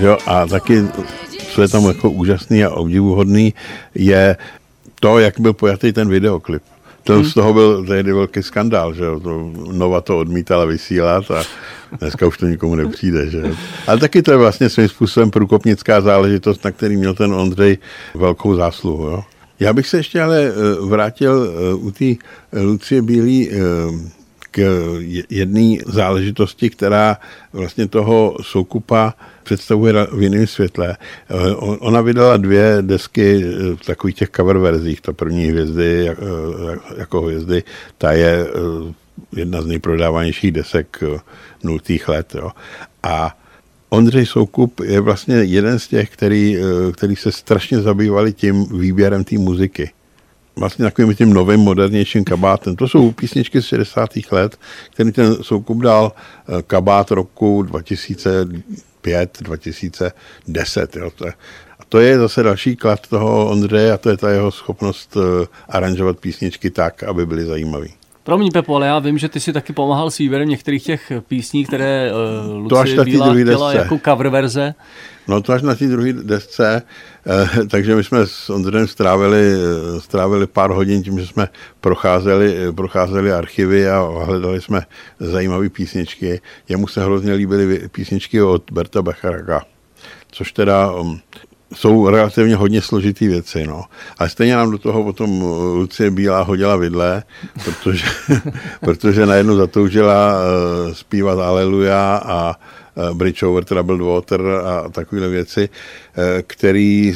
Že? 0.00 0.08
A 0.26 0.46
taky, 0.46 0.84
co 1.48 1.62
je 1.62 1.68
tam 1.68 1.84
jako 1.84 2.10
úžasný 2.10 2.64
a 2.64 2.70
obdivuhodný, 2.70 3.54
je 3.94 4.36
to, 5.00 5.18
jak 5.18 5.40
byl 5.40 5.52
pojatý 5.52 5.92
ten 5.92 6.08
videoklip. 6.08 6.62
To. 7.04 7.24
Z 7.24 7.34
toho 7.34 7.52
byl 7.52 7.84
tehdy 7.86 8.12
velký 8.12 8.42
skandál, 8.42 8.94
že 8.94 9.04
jo. 9.04 9.20
To 9.20 9.52
Nova 9.72 10.00
to 10.00 10.18
odmítala 10.18 10.64
vysílat 10.64 11.30
a 11.30 11.42
dneska 12.00 12.26
už 12.26 12.38
to 12.38 12.46
nikomu 12.46 12.74
nepřijde, 12.74 13.30
že 13.30 13.38
jo. 13.38 13.54
Ale 13.86 13.98
taky 13.98 14.22
to 14.22 14.30
je 14.30 14.36
vlastně 14.36 14.68
svým 14.68 14.88
způsobem 14.88 15.30
průkopnická 15.30 16.00
záležitost, 16.00 16.64
na 16.64 16.70
který 16.70 16.96
měl 16.96 17.14
ten 17.14 17.34
Ondřej 17.34 17.78
velkou 18.14 18.54
zásluhu, 18.54 19.04
jo. 19.04 19.24
Já 19.60 19.72
bych 19.72 19.88
se 19.88 19.96
ještě 19.96 20.22
ale 20.22 20.42
eh, 20.44 20.52
vrátil 20.86 21.48
eh, 21.48 21.74
u 21.74 21.90
té 21.90 22.04
Lucie 22.52 23.02
Bílý 23.02 23.50
eh, 23.50 23.54
k 24.54 24.62
jedné 25.30 25.76
záležitosti, 25.86 26.70
která 26.70 27.18
vlastně 27.52 27.88
toho 27.88 28.36
soukupa 28.42 29.14
představuje 29.42 29.94
v 30.12 30.22
jiném 30.22 30.46
světle. 30.46 30.96
Ona 31.58 32.00
vydala 32.00 32.36
dvě 32.36 32.78
desky 32.80 33.44
v 33.82 33.86
takových 33.86 34.16
těch 34.16 34.30
cover 34.30 34.58
verzích. 34.58 35.00
Ta 35.00 35.12
první 35.12 35.46
hvězdy 35.46 36.10
jako 36.96 37.20
hvězdy, 37.20 37.62
ta 37.98 38.12
je 38.12 38.46
jedna 39.36 39.62
z 39.62 39.66
nejprodávanějších 39.66 40.52
desek 40.52 41.02
nultých 41.62 42.08
let. 42.08 42.34
Jo. 42.34 42.50
A 43.02 43.38
Ondřej 43.88 44.26
Soukup 44.26 44.80
je 44.80 45.00
vlastně 45.00 45.34
jeden 45.34 45.78
z 45.78 45.88
těch, 45.88 46.10
který, 46.10 46.58
který 46.92 47.16
se 47.16 47.32
strašně 47.32 47.80
zabývali 47.80 48.32
tím 48.32 48.78
výběrem 48.78 49.24
té 49.24 49.38
muziky. 49.38 49.90
Vlastně 50.56 50.84
takovým 50.84 51.14
tím 51.14 51.32
novým, 51.32 51.60
modernějším 51.60 52.24
kabátem. 52.24 52.76
To 52.76 52.88
jsou 52.88 53.12
písničky 53.12 53.62
z 53.62 53.66
60. 53.66 54.10
let, 54.30 54.56
který 54.92 55.12
ten 55.12 55.42
Soukup 55.42 55.82
dal 55.82 56.12
eh, 56.12 56.62
kabát 56.62 57.10
roku 57.10 57.62
2005, 57.62 59.38
2010. 59.40 60.96
Jo. 60.96 61.10
A 61.78 61.84
to 61.88 62.00
je 62.00 62.18
zase 62.18 62.42
další 62.42 62.76
klad 62.76 63.06
toho 63.06 63.50
Ondřeje 63.50 63.92
a 63.92 63.98
to 63.98 64.10
je 64.10 64.16
ta 64.16 64.30
jeho 64.30 64.50
schopnost 64.50 65.16
uh, 65.16 65.22
aranžovat 65.68 66.18
písničky 66.18 66.70
tak, 66.70 67.02
aby 67.02 67.26
byly 67.26 67.44
zajímavé. 67.44 67.86
Promiň, 68.24 68.50
Pepo, 68.52 68.76
ale 68.76 68.86
já 68.86 68.98
vím, 68.98 69.18
že 69.18 69.28
ty 69.28 69.40
si 69.40 69.52
taky 69.52 69.72
pomáhal 69.72 70.10
s 70.10 70.18
výběrem 70.18 70.48
některých 70.48 70.82
těch 70.82 71.12
písní, 71.28 71.64
které 71.64 72.12
uh, 72.12 72.56
Lucie 72.56 73.04
Bílá 73.04 73.34
chtěla 73.34 73.72
jako 73.72 74.00
cover 74.04 74.28
verze. 74.28 74.74
No 75.28 75.42
to 75.42 75.52
až 75.52 75.62
na 75.62 75.74
té 75.74 75.86
druhé 75.86 76.12
desce, 76.12 76.82
eh, 77.26 77.66
takže 77.66 77.96
my 77.96 78.04
jsme 78.04 78.26
s 78.26 78.50
Ondřejem 78.50 78.88
strávili, 78.88 79.52
eh, 79.54 80.00
strávili 80.00 80.46
pár 80.46 80.70
hodin 80.70 81.02
tím, 81.02 81.18
že 81.18 81.26
jsme 81.26 81.48
procházeli, 81.80 82.56
eh, 82.68 82.72
procházeli 82.72 83.32
archivy 83.32 83.88
a 83.88 84.00
hledali 84.24 84.60
jsme 84.60 84.82
zajímavé 85.20 85.68
písničky. 85.68 86.40
Jemu 86.68 86.86
se 86.86 87.04
hrozně 87.04 87.32
líbily 87.32 87.88
písničky 87.88 88.42
od 88.42 88.62
Berta 88.72 89.02
Becharaka, 89.02 89.64
což 90.30 90.52
teda 90.52 90.92
um, 90.92 91.20
jsou 91.74 92.08
relativně 92.08 92.56
hodně 92.56 92.82
složitý 92.82 93.28
věci. 93.28 93.66
No. 93.66 93.84
Ale 94.18 94.28
stejně 94.28 94.56
nám 94.56 94.70
do 94.70 94.78
toho 94.78 95.04
potom 95.04 95.42
Lucie 95.74 96.10
Bílá 96.10 96.42
hodila 96.42 96.76
vidle, 96.76 97.22
protože, 97.64 98.06
protože 98.80 99.26
najednou 99.26 99.56
zatoužila 99.56 100.34
uh, 100.34 100.92
zpívat 100.92 101.38
Aleluja 101.38 102.20
a 102.24 102.56
uh, 102.94 103.16
Bridge 103.16 103.42
over 103.42 103.64
Troubled 103.64 104.00
Water 104.00 104.40
a 104.46 104.88
takové 104.88 105.28
věci, 105.28 105.68
uh, 105.68 106.24
který 106.46 107.14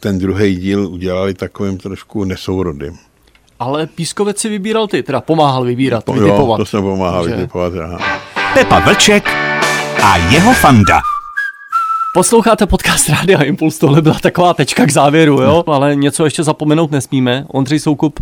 ten 0.00 0.18
druhý 0.18 0.56
díl 0.56 0.86
udělali 0.86 1.34
takovým 1.34 1.78
trošku 1.78 2.24
nesourodým. 2.24 2.98
Ale 3.58 3.86
pískovec 3.86 4.38
si 4.38 4.48
vybíral 4.48 4.86
ty, 4.86 5.02
teda 5.02 5.20
pomáhal 5.20 5.64
vybírat, 5.64 6.04
po, 6.04 6.14
Jo, 6.14 6.54
to 6.56 6.66
jsem 6.66 6.82
pomáhal 6.82 7.28
že... 7.28 7.36
vytipovat. 7.36 7.72
Aha. 7.74 8.20
Pepa 8.54 8.78
Vlček 8.78 9.28
a 10.02 10.16
jeho 10.16 10.52
fanda. 10.52 11.00
Posloucháte 12.14 12.66
podcast 12.66 13.08
Rádia 13.08 13.42
Impuls, 13.42 13.78
tohle 13.78 14.02
byla 14.02 14.18
taková 14.18 14.54
tečka 14.54 14.86
k 14.86 14.90
závěru, 14.90 15.42
jo? 15.42 15.64
ale 15.66 15.96
něco 15.96 16.24
ještě 16.24 16.42
zapomenout 16.42 16.90
nesmíme. 16.90 17.44
Ondřej 17.48 17.78
Soukup 17.78 18.20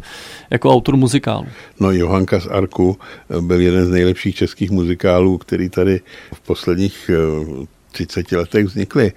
jako 0.50 0.72
autor 0.72 0.96
muzikálu. 0.96 1.46
No 1.80 1.92
Johanka 1.92 2.40
z 2.40 2.46
Arku 2.46 2.98
byl 3.40 3.60
jeden 3.60 3.86
z 3.86 3.90
nejlepších 3.90 4.36
českých 4.36 4.70
muzikálů, 4.70 5.38
který 5.38 5.68
tady 5.68 6.00
v 6.34 6.40
posledních 6.40 7.10
30 7.92 8.32
eh, 8.32 8.36
letech 8.36 8.66
vznikly. 8.66 9.12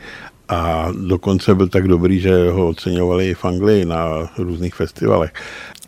A 0.49 0.87
dokonce 1.07 1.55
byl 1.55 1.67
tak 1.67 1.87
dobrý, 1.87 2.19
že 2.19 2.49
ho 2.49 2.67
oceňovali 2.67 3.29
i 3.29 3.33
v 3.33 3.45
Anglii 3.45 3.85
na 3.85 4.31
různých 4.37 4.75
festivalech. 4.75 5.33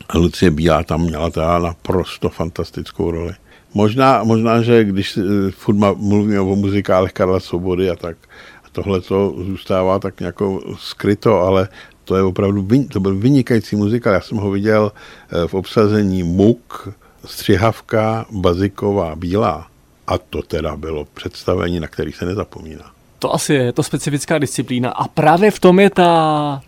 A 0.08 0.18
Lucie 0.18 0.50
Bílá 0.50 0.82
tam 0.82 1.02
měla 1.02 1.30
teda 1.30 1.58
naprosto 1.58 2.28
fantastickou 2.28 3.10
roli. 3.10 3.32
Možná, 3.74 4.24
možná, 4.24 4.62
že 4.62 4.84
když 4.84 5.16
eh, 5.16 5.50
furt 5.50 5.76
mluvíme 5.96 6.40
o 6.40 6.56
muzikálech 6.56 7.12
Karla 7.12 7.40
Svobody 7.40 7.90
a 7.90 7.96
tak, 7.96 8.16
tohle 8.72 9.00
to 9.00 9.34
zůstává 9.36 9.98
tak 9.98 10.20
nějak 10.20 10.34
skryto, 10.78 11.40
ale 11.40 11.68
to 12.04 12.16
je 12.16 12.22
opravdu, 12.22 12.68
to 12.92 13.00
byl 13.00 13.16
vynikající 13.16 13.76
muzikál. 13.76 14.12
Já 14.12 14.20
jsem 14.20 14.38
ho 14.38 14.50
viděl 14.50 14.92
eh, 14.92 15.48
v 15.48 15.54
obsazení 15.54 16.22
Muk, 16.22 16.88
Střihavka, 17.24 18.26
Baziková, 18.30 19.16
Bílá. 19.16 19.66
A 20.06 20.18
to 20.18 20.42
teda 20.42 20.76
bylo 20.76 21.04
představení, 21.04 21.80
na 21.80 21.88
který 21.88 22.12
se 22.12 22.24
nezapomíná. 22.24 22.90
To 23.18 23.34
asi 23.34 23.54
je, 23.54 23.62
je 23.62 23.72
to 23.72 23.82
specifická 23.82 24.38
disciplína. 24.38 24.90
A 24.90 25.08
právě 25.08 25.50
v 25.50 25.60
tom 25.60 25.80
je 25.80 25.90
ta 25.90 26.62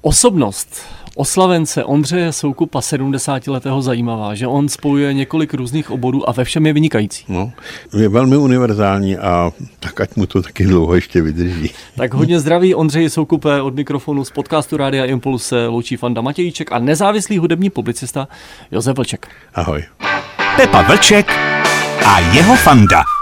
osobnost 0.00 0.80
oslavence 1.16 1.84
Ondřeje 1.84 2.32
Soukupa 2.32 2.80
70-letého 2.80 3.82
zajímavá, 3.82 4.34
že 4.34 4.46
on 4.46 4.68
spojuje 4.68 5.14
několik 5.14 5.54
různých 5.54 5.90
oborů 5.90 6.28
a 6.28 6.32
ve 6.32 6.44
všem 6.44 6.66
je 6.66 6.72
vynikající. 6.72 7.24
No, 7.28 7.52
je 7.98 8.08
velmi 8.08 8.36
univerzální 8.36 9.16
a 9.16 9.52
tak 9.80 10.00
ať 10.00 10.16
mu 10.16 10.26
to 10.26 10.42
taky 10.42 10.64
dlouho 10.64 10.94
ještě 10.94 11.22
vydrží. 11.22 11.70
Tak 11.96 12.14
hodně 12.14 12.40
zdraví 12.40 12.74
Ondřej 12.74 13.10
Soukupe 13.10 13.62
od 13.62 13.74
mikrofonu 13.74 14.24
z 14.24 14.30
podcastu 14.30 14.76
Rádia 14.76 15.04
Impuls 15.04 15.46
se 15.46 15.66
loučí 15.66 15.96
Fanda 15.96 16.20
Matějíček 16.20 16.72
a 16.72 16.78
nezávislý 16.78 17.38
hudební 17.38 17.70
publicista 17.70 18.28
Josef 18.70 18.96
Vlček. 18.96 19.28
Ahoj. 19.54 19.84
Pepa 20.56 20.82
Vlček 20.82 21.32
a 22.06 22.18
jeho 22.20 22.56
Fanda. 22.56 23.13